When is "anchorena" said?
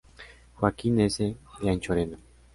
1.69-2.17